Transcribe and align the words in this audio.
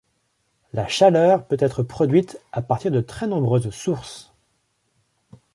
La 0.73 0.87
chaleur 0.87 1.45
peut 1.45 1.57
être 1.59 1.83
produite 1.83 2.39
à 2.53 2.63
partir 2.63 2.89
de 2.89 3.01
très 3.01 3.27
nombreuses 3.27 3.69
sources. 3.69 4.33